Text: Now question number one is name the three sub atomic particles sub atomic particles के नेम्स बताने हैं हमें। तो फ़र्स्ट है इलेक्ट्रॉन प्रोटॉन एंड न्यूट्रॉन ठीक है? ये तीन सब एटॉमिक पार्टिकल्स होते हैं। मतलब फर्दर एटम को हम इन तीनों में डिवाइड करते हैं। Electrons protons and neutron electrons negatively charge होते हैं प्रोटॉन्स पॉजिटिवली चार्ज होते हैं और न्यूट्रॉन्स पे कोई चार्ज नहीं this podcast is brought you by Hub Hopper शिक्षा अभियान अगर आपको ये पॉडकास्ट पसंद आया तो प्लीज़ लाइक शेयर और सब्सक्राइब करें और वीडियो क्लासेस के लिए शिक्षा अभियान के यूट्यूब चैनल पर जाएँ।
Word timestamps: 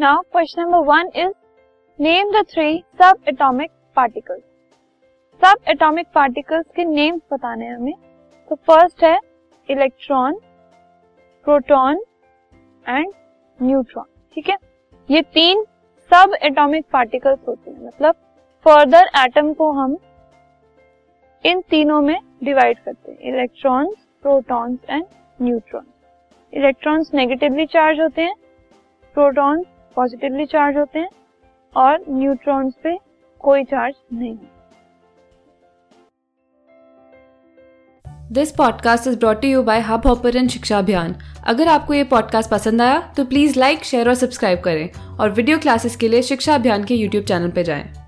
Now 0.00 0.20
question 0.32 0.62
number 0.62 0.78
one 0.86 1.08
is 1.16 1.32
name 1.98 2.30
the 2.32 2.42
three 2.50 2.82
sub 3.00 3.24
atomic 3.28 3.70
particles 3.96 4.42
sub 5.40 5.64
atomic 5.68 6.06
particles 6.14 6.66
के 6.76 6.84
नेम्स 6.84 7.20
बताने 7.32 7.64
हैं 7.64 7.74
हमें। 7.74 7.94
तो 8.50 8.54
फ़र्स्ट 8.68 9.02
है 9.04 9.18
इलेक्ट्रॉन 9.68 10.38
प्रोटॉन 11.46 12.00
एंड 12.86 13.12
न्यूट्रॉन 13.58 14.04
ठीक 14.36 14.48
है? 14.48 14.56
ये 15.08 15.22
तीन 15.34 15.64
सब 16.10 16.34
एटॉमिक 16.42 16.84
पार्टिकल्स 16.92 17.38
होते 17.48 17.70
हैं। 17.70 17.86
मतलब 17.86 18.14
फर्दर 18.66 19.10
एटम 19.24 19.52
को 19.54 19.70
हम 19.72 19.96
इन 21.44 21.60
तीनों 21.70 22.00
में 22.02 22.18
डिवाइड 22.44 22.78
करते 22.78 23.12
हैं। 23.12 23.18
Electrons 23.32 24.06
protons 24.22 24.78
and 24.90 25.04
neutron 25.38 25.84
electrons 26.52 27.12
negatively 27.14 27.66
charge 27.66 28.00
होते 28.00 28.22
हैं 28.22 28.34
प्रोटॉन्स 29.16 29.66
पॉजिटिवली 30.00 30.44
चार्ज 30.46 30.76
होते 30.76 30.98
हैं 30.98 31.08
और 31.76 32.04
न्यूट्रॉन्स 32.08 32.74
पे 32.84 32.96
कोई 33.40 33.64
चार्ज 33.64 33.94
नहीं 34.12 34.36
this 38.32 38.50
podcast 38.52 39.06
is 39.06 39.18
brought 39.18 39.44
you 39.44 39.62
by 39.62 39.80
Hub 39.80 40.06
Hopper 40.06 40.46
शिक्षा 40.48 40.78
अभियान 40.78 41.14
अगर 41.46 41.68
आपको 41.68 41.94
ये 41.94 42.04
पॉडकास्ट 42.04 42.50
पसंद 42.50 42.82
आया 42.82 43.00
तो 43.16 43.24
प्लीज़ 43.24 43.58
लाइक 43.58 43.84
शेयर 43.84 44.08
और 44.08 44.14
सब्सक्राइब 44.14 44.60
करें 44.60 45.16
और 45.18 45.30
वीडियो 45.30 45.58
क्लासेस 45.58 45.96
के 45.96 46.08
लिए 46.08 46.22
शिक्षा 46.22 46.54
अभियान 46.54 46.84
के 46.84 46.94
यूट्यूब 46.94 47.24
चैनल 47.24 47.50
पर 47.50 47.62
जाएँ। 47.62 47.99